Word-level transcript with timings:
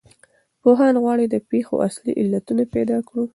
پوهان 0.61 0.95
غواړي 1.03 1.25
د 1.29 1.35
پېښو 1.49 1.75
اصلي 1.87 2.13
علتونه 2.21 2.63
پیدا 2.75 2.97
کړو. 3.07 3.23